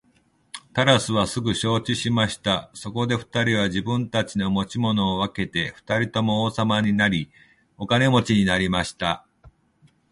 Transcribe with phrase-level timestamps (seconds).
[0.73, 2.71] タラスはすぐ承知しました。
[2.73, 7.29] そこで二人は自分たちの持ち物を分けて二人とも王様になり、
[7.77, 9.27] お金持になりました。